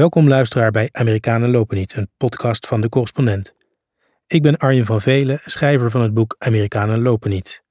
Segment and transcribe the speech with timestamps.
[0.00, 3.54] Welkom luisteraar bij Amerikanen lopen niet, een podcast van de correspondent.
[4.26, 7.62] Ik ben Arjen van Velen, schrijver van het boek Amerikanen lopen niet.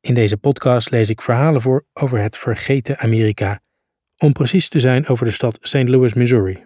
[0.00, 3.60] In deze podcast lees ik verhalen voor over het vergeten Amerika,
[4.16, 5.88] om precies te zijn over de stad St.
[5.88, 6.64] Louis, Missouri.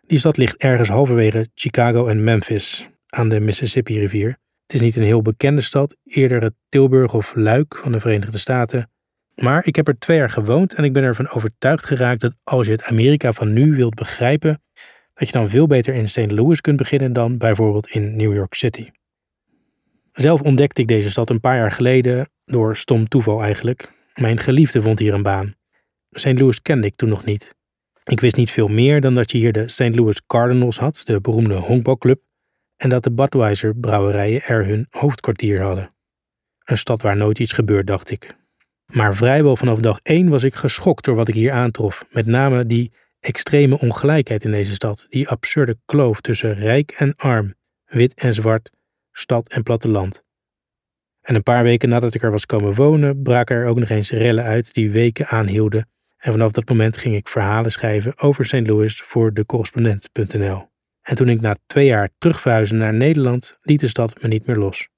[0.00, 4.28] Die stad ligt ergens halverwege Chicago en Memphis, aan de Mississippi-rivier.
[4.66, 8.38] Het is niet een heel bekende stad, eerder het Tilburg of Luik van de Verenigde
[8.38, 8.90] Staten.
[9.36, 12.66] Maar ik heb er twee jaar gewoond en ik ben ervan overtuigd geraakt dat als
[12.66, 14.62] je het Amerika van nu wilt begrijpen,
[15.14, 16.30] dat je dan veel beter in St.
[16.30, 18.90] Louis kunt beginnen dan bijvoorbeeld in New York City.
[20.12, 23.92] Zelf ontdekte ik deze stad een paar jaar geleden, door stom toeval eigenlijk.
[24.14, 25.54] Mijn geliefde vond hier een baan.
[26.10, 26.38] St.
[26.38, 27.54] Louis kende ik toen nog niet.
[28.04, 29.96] Ik wist niet veel meer dan dat je hier de St.
[29.96, 32.20] Louis Cardinals had, de beroemde honkbalclub,
[32.76, 35.94] en dat de Budweiser brouwerijen er hun hoofdkwartier hadden.
[36.64, 38.36] Een stad waar nooit iets gebeurt, dacht ik.
[38.92, 42.66] Maar vrijwel vanaf dag één was ik geschokt door wat ik hier aantrof, met name
[42.66, 48.34] die extreme ongelijkheid in deze stad, die absurde kloof tussen rijk en arm, wit en
[48.34, 48.70] zwart,
[49.12, 50.24] stad en platteland.
[51.20, 54.10] En een paar weken nadat ik er was komen wonen, braken er ook nog eens
[54.10, 55.88] rellen uit die weken aanhielden.
[56.16, 58.66] En vanaf dat moment ging ik verhalen schrijven over St.
[58.66, 60.68] Louis voor de correspondent.nl.
[61.02, 64.56] En toen ik na twee jaar terugverhuisde naar Nederland, liet de stad me niet meer
[64.56, 64.88] los.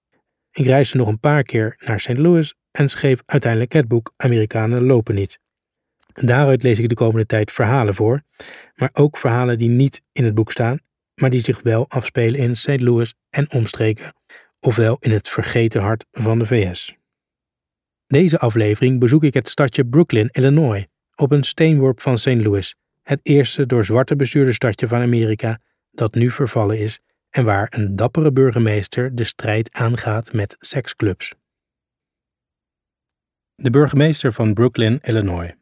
[0.50, 2.18] Ik reisde nog een paar keer naar St.
[2.18, 5.40] Louis en schreef uiteindelijk het boek Amerikanen lopen niet.
[6.14, 8.22] Daaruit lees ik de komende tijd verhalen voor,
[8.74, 10.78] maar ook verhalen die niet in het boek staan,
[11.14, 12.80] maar die zich wel afspelen in St.
[12.80, 14.14] Louis en omstreken,
[14.60, 16.96] ofwel in het vergeten hart van de VS.
[18.06, 22.26] Deze aflevering bezoek ik het stadje Brooklyn, Illinois, op een steenworp van St.
[22.26, 25.58] Louis, het eerste door zwarte bestuurde stadje van Amerika
[25.90, 31.34] dat nu vervallen is en waar een dappere burgemeester de strijd aangaat met seksclubs.
[33.62, 35.52] De burgemeester van Brooklyn, Illinois.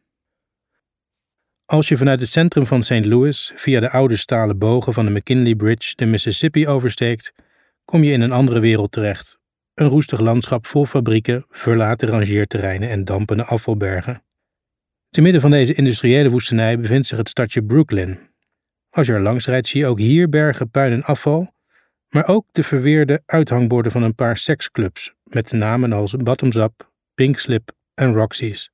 [1.65, 3.05] Als je vanuit het centrum van St.
[3.05, 7.33] Louis via de oude stalen bogen van de McKinley Bridge de Mississippi oversteekt,
[7.85, 9.39] kom je in een andere wereld terecht.
[9.75, 14.23] Een roestig landschap vol fabrieken, verlaten rangeerterreinen en dampende afvalbergen.
[15.11, 18.19] Te midden van deze industriële woestenij bevindt zich het stadje Brooklyn.
[18.91, 21.53] Als je er langs rijdt zie je ook hier bergen puin en afval,
[22.09, 27.39] maar ook de verweerde uithangborden van een paar seksclubs met namen als Bottoms Up, Pink
[27.39, 28.71] Slip en Roxy's.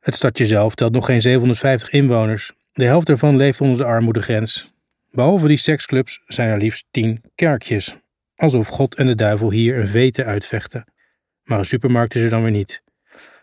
[0.00, 2.52] Het stadje zelf telt nog geen 750 inwoners.
[2.72, 4.72] De helft ervan leeft onder de armoedegrens.
[5.10, 7.96] Behalve die seksclubs zijn er liefst 10 kerkjes,
[8.34, 10.84] alsof God en de duivel hier een vete uitvechten.
[11.42, 12.82] Maar een supermarkt is er dan weer niet.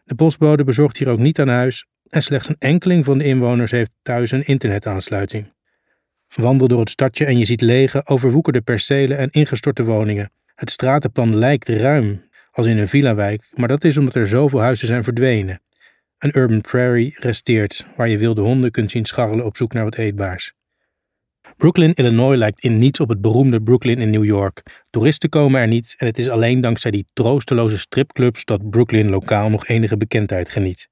[0.03, 3.71] De postbode bezorgt hier ook niet aan huis en slechts een enkeling van de inwoners
[3.71, 5.53] heeft thuis een internetaansluiting.
[6.35, 10.31] Wandel door het stadje en je ziet lege, overwoekerde percelen en ingestorte woningen.
[10.55, 14.87] Het stratenplan lijkt ruim, als in een villa-wijk, maar dat is omdat er zoveel huizen
[14.87, 15.61] zijn verdwenen.
[16.17, 19.95] Een urban prairie resteert, waar je wilde honden kunt zien scharrelen op zoek naar wat
[19.95, 20.53] eetbaars.
[21.57, 24.61] Brooklyn, Illinois lijkt in niets op het beroemde Brooklyn in New York.
[24.89, 29.49] Toeristen komen er niet en het is alleen dankzij die troosteloze stripclubs dat Brooklyn lokaal
[29.49, 30.89] nog enige bekendheid geniet.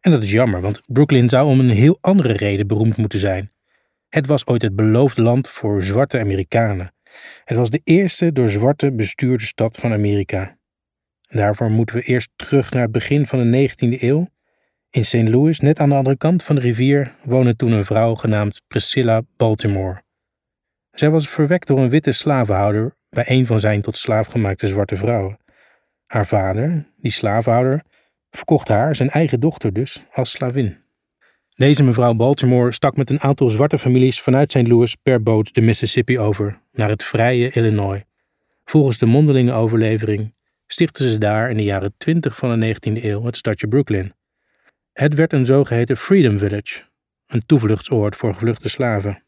[0.00, 3.52] En dat is jammer, want Brooklyn zou om een heel andere reden beroemd moeten zijn.
[4.08, 6.92] Het was ooit het beloofde land voor zwarte Amerikanen.
[7.44, 10.58] Het was de eerste door zwarte bestuurde stad van Amerika.
[11.30, 14.28] Daarvoor moeten we eerst terug naar het begin van de 19e eeuw.
[14.90, 15.28] In St.
[15.28, 19.22] Louis, net aan de andere kant van de rivier, woonde toen een vrouw genaamd Priscilla
[19.36, 20.02] Baltimore.
[20.92, 24.96] Zij was verwekt door een witte slavenhouder bij een van zijn tot slaaf gemaakte zwarte
[24.96, 25.38] vrouwen.
[26.06, 27.84] Haar vader, die slavenhouder,
[28.30, 30.78] verkocht haar, zijn eigen dochter dus, als slavin.
[31.54, 34.66] Deze mevrouw Baltimore stak met een aantal zwarte families vanuit St.
[34.66, 38.02] Louis per boot de Mississippi over naar het vrije Illinois.
[38.64, 40.32] Volgens de mondelinge overlevering
[40.72, 44.14] stichtten ze daar in de jaren 20 van de 19e eeuw het stadje Brooklyn.
[44.92, 46.82] Het werd een zogeheten Freedom Village,
[47.26, 49.24] een toevluchtsoord voor gevluchte slaven.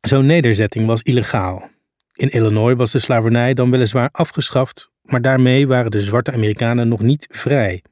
[0.00, 1.70] Zo'n nederzetting was illegaal.
[2.12, 7.00] In Illinois was de slavernij dan weliswaar afgeschaft, maar daarmee waren de zwarte Amerikanen nog
[7.00, 7.82] niet vrij.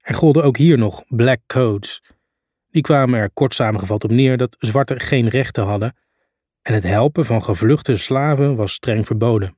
[0.00, 2.02] Er golden ook hier nog black codes.
[2.70, 5.96] Die kwamen er kort samengevat op neer dat zwarten geen rechten hadden
[6.62, 9.56] en het helpen van gevluchte slaven was streng verboden.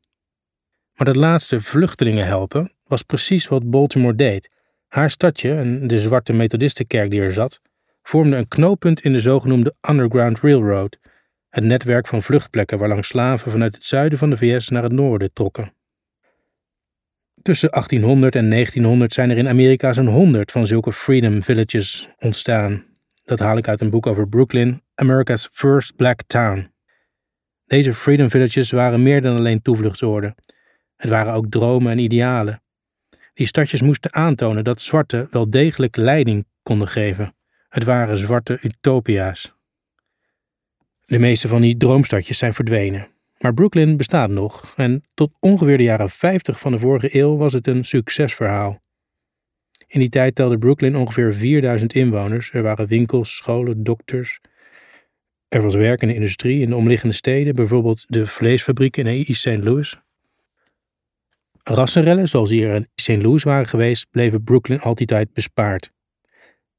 [0.95, 4.51] Maar dat laatste vluchtelingen helpen was precies wat Baltimore deed.
[4.89, 7.61] Haar stadje en de zwarte methodistenkerk die er zat,
[8.03, 10.99] vormden een knooppunt in de zogenoemde Underground Railroad,
[11.49, 15.33] het netwerk van vluchtplekken waarlangs slaven vanuit het zuiden van de VS naar het noorden
[15.33, 15.73] trokken.
[17.43, 22.85] Tussen 1800 en 1900 zijn er in Amerika zo'n 100 van zulke Freedom Villages ontstaan.
[23.25, 26.73] Dat haal ik uit een boek over Brooklyn, America's First Black Town.
[27.65, 30.35] Deze Freedom Villages waren meer dan alleen toevluchtsoorden.
[30.97, 32.63] Het waren ook dromen en idealen.
[33.35, 37.35] Die stadjes moesten aantonen dat zwarte wel degelijk leiding konden geven.
[37.69, 39.55] Het waren zwarte utopia's.
[41.05, 43.09] De meeste van die droomstadjes zijn verdwenen.
[43.39, 47.53] Maar Brooklyn bestaat nog en tot ongeveer de jaren 50 van de vorige eeuw was
[47.53, 48.83] het een succesverhaal.
[49.87, 52.53] In die tijd telde Brooklyn ongeveer 4000 inwoners.
[52.53, 54.41] Er waren winkels, scholen, dokters.
[55.49, 59.41] Er was werk in de industrie in de omliggende steden, bijvoorbeeld de vleesfabriek in East
[59.41, 59.65] St.
[59.65, 60.04] Louis.
[61.65, 63.23] Rassenrellen, zoals die er in St.
[63.23, 65.93] Louis waren geweest, bleven Brooklyn altijd bespaard.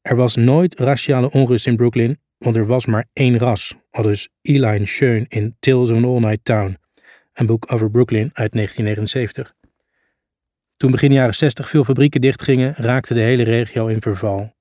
[0.01, 4.85] Er was nooit raciale onrust in Brooklyn, want er was maar één ras, aldus Eli
[4.85, 6.77] Schoen in Tales of an All-Night Town,
[7.33, 9.55] een boek over Brooklyn uit 1979.
[10.77, 14.55] Toen begin jaren 60 veel fabrieken dichtgingen, raakte de hele regio in verval.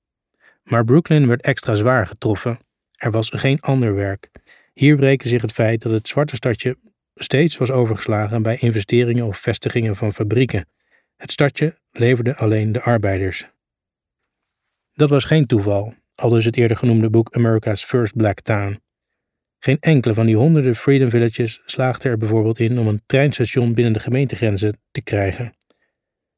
[0.63, 2.59] Maar Brooklyn werd extra zwaar getroffen.
[2.95, 4.29] Er was geen ander werk.
[4.73, 6.77] Hier breekte zich het feit dat het zwarte stadje
[7.15, 10.67] steeds was overgeslagen bij investeringen of vestigingen van fabrieken.
[11.15, 13.47] Het stadje leverde alleen de arbeiders.
[14.93, 18.83] Dat was geen toeval, al dus het eerder genoemde boek America's First Black Town.
[19.59, 23.93] Geen enkele van die honderden Freedom Villages slaagde er bijvoorbeeld in om een treinstation binnen
[23.93, 25.53] de gemeentegrenzen te krijgen.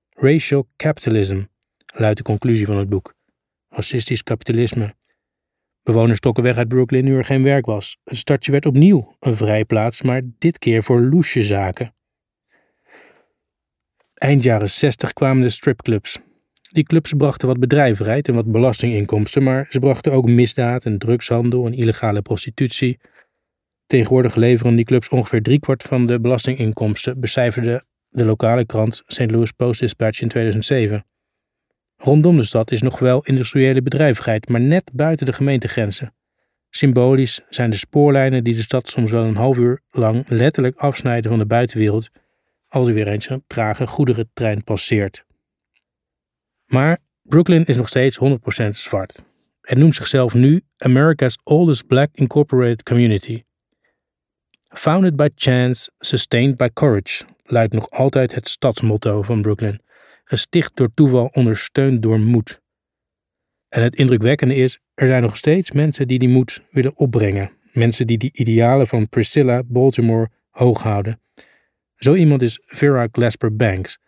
[0.10, 1.44] Racial capitalism
[1.96, 3.14] luidt de conclusie van het boek.
[3.70, 4.96] Racistisch kapitalisme.
[5.88, 7.98] Bewoners trokken weg uit Brooklyn nu er geen werk was.
[8.04, 11.96] Het stadje werd opnieuw een vrijplaats, maar dit keer voor loesje zaken.
[14.14, 16.20] Eind jaren 60 kwamen de stripclubs.
[16.72, 21.66] Die clubs brachten wat bedrijvigheid en wat belastinginkomsten, maar ze brachten ook misdaad en drugshandel
[21.66, 23.00] en illegale prostitutie.
[23.86, 29.32] Tegenwoordig leveren die clubs ongeveer driekwart van de belastinginkomsten, becijferde de lokale krant St.
[29.32, 31.06] Louis Post-Dispatch in 2007.
[31.98, 36.14] Rondom de stad is nog wel industriële bedrijvigheid, maar net buiten de gemeentegrenzen.
[36.70, 41.30] Symbolisch zijn de spoorlijnen die de stad soms wel een half uur lang letterlijk afsnijden
[41.30, 42.10] van de buitenwereld
[42.68, 45.26] als er weer eens een trage goederentrein passeert.
[46.66, 48.20] Maar Brooklyn is nog steeds
[48.66, 49.24] 100% zwart.
[49.62, 53.44] Het noemt zichzelf nu America's oldest black incorporated community.
[54.68, 59.82] Founded by chance, sustained by courage, luidt nog altijd het stadsmotto van Brooklyn.
[60.30, 62.62] Gesticht door toeval, ondersteund door moed.
[63.70, 67.52] En het indrukwekkende is, er zijn nog steeds mensen die die moed willen opbrengen.
[67.72, 71.22] Mensen die die idealen van Priscilla Baltimore hoog houden.
[71.96, 74.00] Zo iemand is Vera Glasper Banks,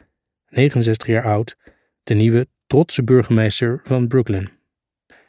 [0.50, 1.56] 69 jaar oud,
[2.04, 4.50] de nieuwe trotse burgemeester van Brooklyn.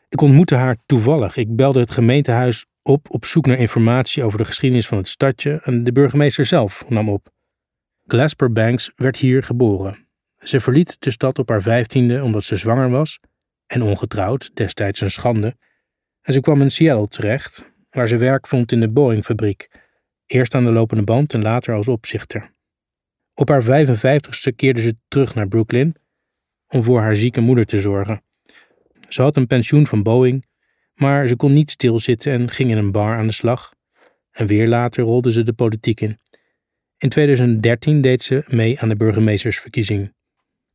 [0.08, 1.36] Ik ontmoette haar toevallig.
[1.36, 5.60] Ik belde het gemeentehuis op op zoek naar informatie over de geschiedenis van het stadje
[5.62, 7.28] en de burgemeester zelf nam op.
[8.06, 9.99] Glasper Banks werd hier geboren.
[10.44, 13.18] Ze verliet de stad op haar vijftiende omdat ze zwanger was
[13.66, 15.56] en ongetrouwd, destijds een schande.
[16.22, 19.68] En ze kwam in Seattle terecht, waar ze werk vond in de Boeing-fabriek,
[20.26, 22.52] eerst aan de lopende band en later als opzichter.
[23.34, 25.94] Op haar 55ste keerde ze terug naar Brooklyn
[26.68, 28.22] om voor haar zieke moeder te zorgen.
[29.08, 30.46] Ze had een pensioen van Boeing,
[30.94, 33.74] maar ze kon niet stilzitten en ging in een bar aan de slag.
[34.30, 36.18] En weer later rolde ze de politiek in.
[36.98, 40.12] In 2013 deed ze mee aan de burgemeestersverkiezing.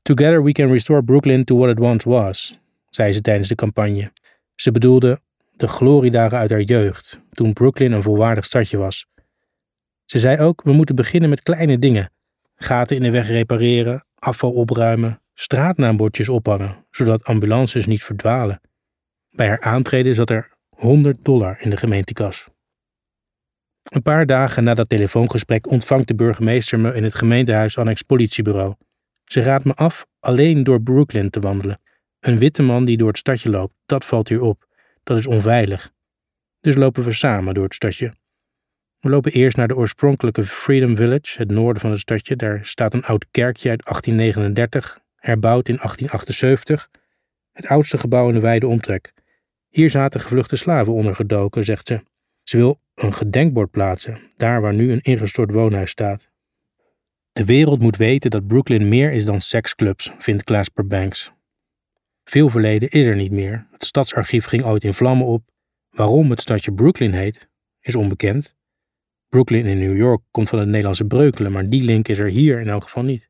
[0.05, 2.59] Together we can restore Brooklyn to what it once was,
[2.89, 4.11] zei ze tijdens de campagne.
[4.55, 5.19] Ze bedoelde
[5.55, 9.05] de gloriedagen uit haar jeugd, toen Brooklyn een volwaardig stadje was.
[10.05, 12.11] Ze zei ook: we moeten beginnen met kleine dingen:
[12.55, 18.61] gaten in de weg repareren, afval opruimen, straatnaambordjes ophangen, zodat ambulances niet verdwalen.
[19.29, 22.47] Bij haar aantreden zat er 100 dollar in de gemeentekas.
[23.83, 28.75] Een paar dagen na dat telefoongesprek ontvangt de burgemeester me in het gemeentehuis annex politiebureau.
[29.25, 31.79] Ze raadt me af alleen door Brooklyn te wandelen.
[32.19, 34.67] Een witte man die door het stadje loopt, dat valt hier op.
[35.03, 35.91] Dat is onveilig.
[36.61, 38.13] Dus lopen we samen door het stadje.
[38.99, 42.35] We lopen eerst naar de oorspronkelijke Freedom Village, het noorden van het stadje.
[42.35, 46.89] Daar staat een oud kerkje uit 1839, herbouwd in 1878.
[47.51, 49.13] Het oudste gebouw in de wijde omtrek.
[49.69, 52.03] Hier zaten gevluchte slaven ondergedoken, zegt ze.
[52.43, 56.29] Ze wil een gedenkbord plaatsen, daar waar nu een ingestort woonhuis staat.
[57.35, 61.31] De wereld moet weten dat Brooklyn meer is dan seksclubs, vindt Clasper Banks.
[62.23, 63.67] Veel verleden is er niet meer.
[63.71, 65.43] Het stadsarchief ging ooit in vlammen op.
[65.89, 67.49] Waarom het stadje Brooklyn heet,
[67.79, 68.55] is onbekend.
[69.29, 72.59] Brooklyn in New York komt van het Nederlandse breukelen, maar die link is er hier
[72.59, 73.29] in elk geval niet.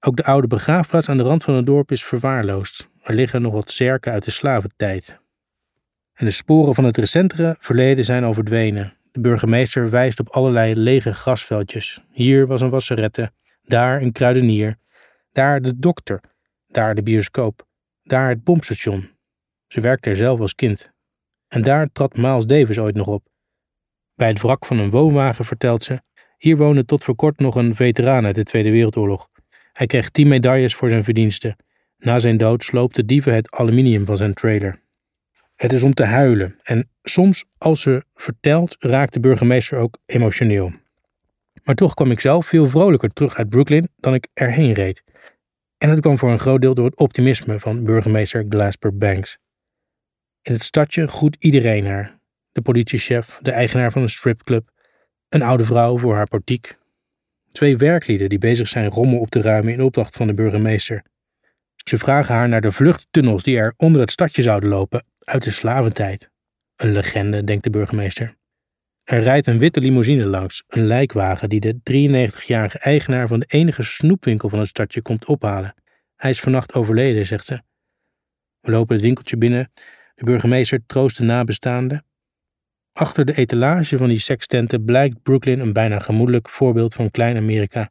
[0.00, 2.88] Ook de oude begraafplaats aan de rand van het dorp is verwaarloosd.
[3.02, 5.20] Er liggen nog wat zerken uit de slaventijd.
[6.12, 8.96] En de sporen van het recentere verleden zijn al verdwenen.
[9.12, 12.00] De burgemeester wijst op allerlei lege grasveldjes.
[12.10, 13.32] Hier was een wasserette,
[13.70, 14.76] daar een kruidenier,
[15.32, 16.20] daar de dokter,
[16.66, 17.66] daar de bioscoop,
[18.02, 19.10] daar het pompstation.
[19.66, 20.90] Ze werkte er zelf als kind.
[21.48, 23.28] En daar trad Miles Davis ooit nog op.
[24.14, 26.00] Bij het wrak van een woonwagen vertelt ze:
[26.38, 29.28] Hier woonde tot voor kort nog een veteraan uit de Tweede Wereldoorlog.
[29.72, 31.56] Hij kreeg tien medailles voor zijn verdiensten.
[31.98, 34.82] Na zijn dood sloopte dieven het aluminium van zijn trailer.
[35.56, 40.72] Het is om te huilen en soms als ze vertelt raakt de burgemeester ook emotioneel.
[41.70, 45.02] Maar toch kwam ik zelf veel vrolijker terug uit Brooklyn dan ik erheen reed.
[45.78, 49.38] En dat kwam voor een groot deel door het optimisme van burgemeester Glasper Banks.
[50.42, 52.20] In het stadje groet iedereen haar.
[52.52, 54.70] De politiechef, de eigenaar van een stripclub,
[55.28, 56.78] een oude vrouw voor haar portiek.
[57.52, 61.04] Twee werklieden die bezig zijn rommel op te ruimen in opdracht van de burgemeester.
[61.84, 65.50] Ze vragen haar naar de vluchttunnels die er onder het stadje zouden lopen uit de
[65.50, 66.30] slaventijd.
[66.76, 68.38] Een legende, denkt de burgemeester.
[69.10, 73.82] Er rijdt een witte limousine langs, een lijkwagen die de 93-jarige eigenaar van de enige
[73.82, 75.74] snoepwinkel van het stadje komt ophalen.
[76.16, 77.60] Hij is vannacht overleden, zegt ze.
[78.60, 79.72] We lopen het winkeltje binnen.
[80.14, 82.04] De burgemeester troost de nabestaanden.
[82.92, 87.90] Achter de etalage van die sekstenten blijkt Brooklyn een bijna gemoedelijk voorbeeld van Klein-Amerika.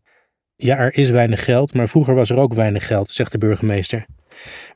[0.55, 4.05] Ja, er is weinig geld, maar vroeger was er ook weinig geld, zegt de burgemeester.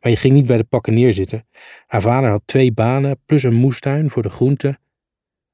[0.01, 1.47] Maar je ging niet bij de pakken neerzitten.
[1.87, 4.77] Haar vader had twee banen, plus een moestuin voor de groenten.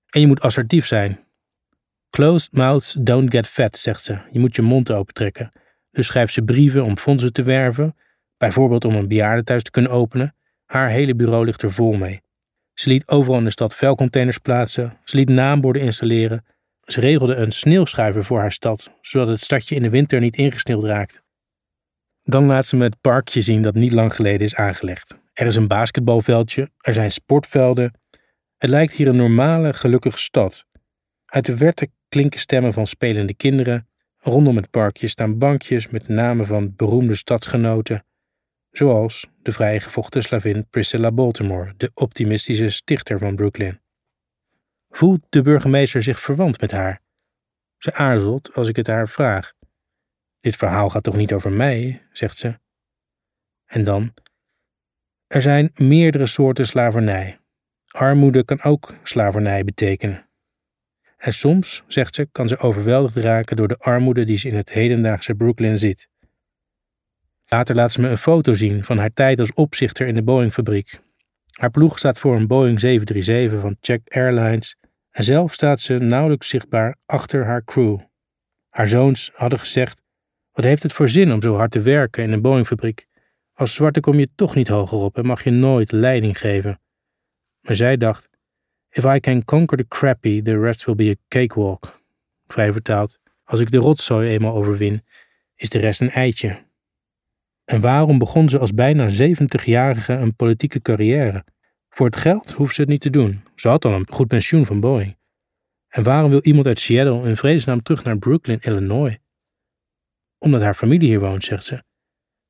[0.10, 1.20] En je moet assertief zijn.
[2.10, 4.20] Closed mouths don't get fat, zegt ze.
[4.32, 5.52] Je moet je mond opentrekken.
[5.92, 7.96] Dus schrijft ze brieven om fondsen te werven,
[8.38, 10.36] bijvoorbeeld om een bejaardentehuis te kunnen openen.
[10.66, 12.22] Haar hele bureau ligt er vol mee.
[12.74, 16.46] Ze liet overal in de stad vuilcontainers plaatsen, ze liet naamborden installeren,
[16.84, 20.84] ze regelde een sneeuwschuiver voor haar stad, zodat het stadje in de winter niet ingesneeuwd
[20.84, 21.22] raakt.
[22.24, 25.16] Dan laat ze me het parkje zien dat niet lang geleden is aangelegd.
[25.34, 27.94] Er is een basketbalveldje, er zijn sportvelden.
[28.60, 30.66] Het lijkt hier een normale, gelukkige stad.
[31.26, 33.88] Uit de verte klinken stemmen van spelende kinderen.
[34.18, 38.06] Rondom het parkje staan bankjes met namen van beroemde stadsgenoten,
[38.72, 43.82] zoals de vrijgevochten slavin Priscilla Baltimore, de optimistische stichter van Brooklyn.
[44.90, 47.02] Voelt de burgemeester zich verwant met haar?
[47.78, 49.54] Ze aarzelt als ik het haar vraag.
[50.40, 52.60] Dit verhaal gaat toch niet over mij, zegt ze.
[53.66, 54.14] En dan?
[55.28, 57.39] Er zijn meerdere soorten slavernij.
[58.00, 60.28] Armoede kan ook slavernij betekenen.
[61.18, 64.72] En soms, zegt ze, kan ze overweldigd raken door de armoede die ze in het
[64.72, 66.10] hedendaagse Brooklyn ziet.
[67.46, 71.00] Later laat ze me een foto zien van haar tijd als opzichter in de Boeing-fabriek.
[71.52, 74.76] Haar ploeg staat voor een Boeing 737 van Czech Airlines
[75.12, 78.00] en zelf staat ze nauwelijks zichtbaar achter haar crew.
[78.70, 80.02] Haar zoons hadden gezegd:
[80.52, 83.06] Wat heeft het voor zin om zo hard te werken in een Boeing-fabriek?
[83.54, 86.80] Als zwarte kom je toch niet hoger op en mag je nooit leiding geven.
[87.70, 88.30] Maar zij dacht:
[88.90, 92.02] If I can conquer the crappy, the rest will be a cakewalk.
[92.48, 95.06] Vrij vertaald: Als ik de rotzooi eenmaal overwin,
[95.56, 96.66] is de rest een eitje.
[97.66, 101.46] En waarom begon ze als bijna 70-jarige een politieke carrière?
[101.90, 103.44] Voor het geld hoeft ze het niet te doen.
[103.56, 105.18] Ze had al een goed pensioen van Boeing.
[105.88, 109.18] En waarom wil iemand uit Seattle in vredesnaam terug naar Brooklyn, Illinois?
[110.38, 111.84] Omdat haar familie hier woont, zegt ze.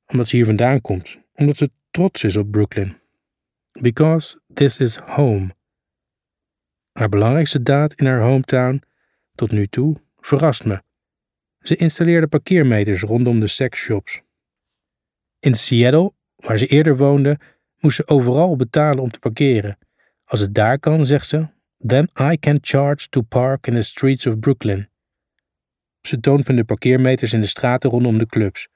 [0.06, 1.18] Omdat ze hier vandaan komt.
[1.34, 2.98] Omdat ze trots is op Brooklyn.
[3.82, 5.56] Because this is home.
[6.92, 8.84] Haar belangrijkste daad in haar hometown,
[9.36, 10.82] tot nu toe, verrast me.
[11.60, 14.22] Ze installeerde parkeermeters rondom de sexshops.
[15.40, 17.40] In Seattle, waar ze eerder woonde,
[17.80, 19.78] moest ze overal betalen om te parkeren.
[20.26, 21.48] Als het daar kan, zegt ze,
[21.86, 24.90] then I can charge to park in the streets of Brooklyn.
[26.02, 28.68] Ze toont me de parkeermeters in de straten rondom de clubs.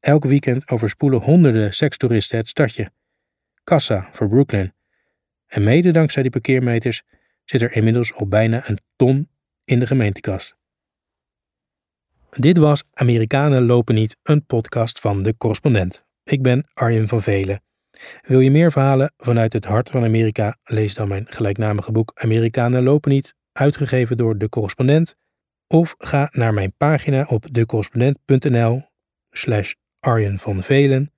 [0.00, 2.90] Elk weekend overspoelen honderden sekstoeristen het stadje.
[3.66, 4.74] Kassa voor Brooklyn.
[5.46, 7.02] En mede dankzij die parkeermeters
[7.44, 9.28] zit er inmiddels al bijna een ton
[9.64, 10.56] in de gemeentekast.
[12.30, 16.04] Dit was Amerikanen lopen niet, een podcast van de correspondent.
[16.24, 17.62] Ik ben Arjen van Velen.
[18.22, 20.58] Wil je meer verhalen vanuit het hart van Amerika?
[20.64, 25.16] Lees dan mijn gelijknamige boek Amerikanen lopen niet, uitgegeven door De Correspondent.
[25.66, 28.82] Of ga naar mijn pagina op decorrespondent.nl
[29.30, 31.15] slash Arjen van Velen.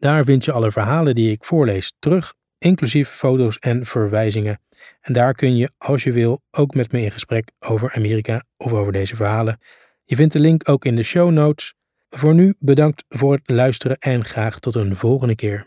[0.00, 4.60] Daar vind je alle verhalen die ik voorlees terug, inclusief foto's en verwijzingen.
[5.00, 8.72] En daar kun je, als je wil, ook met me in gesprek over Amerika of
[8.72, 9.58] over deze verhalen.
[10.04, 11.74] Je vindt de link ook in de show notes.
[12.10, 15.66] Voor nu bedankt voor het luisteren en graag tot een volgende keer.